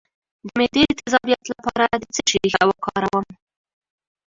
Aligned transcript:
د 0.45 0.47
معدې 0.57 0.81
د 0.87 0.91
تیزابیت 0.99 1.41
لپاره 1.53 1.85
د 1.97 2.03
څه 2.13 2.21
شي 2.29 2.37
ریښه 2.43 2.63
وکاروم؟ 2.69 3.25